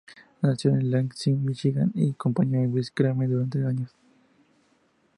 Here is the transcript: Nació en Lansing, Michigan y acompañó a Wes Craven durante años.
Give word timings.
Nació 0.41 0.71
en 0.71 0.89
Lansing, 0.89 1.45
Michigan 1.45 1.91
y 1.93 2.09
acompañó 2.09 2.57
a 2.59 2.63
Wes 2.63 2.89
Craven 2.89 3.29
durante 3.29 3.63
años. 3.67 3.93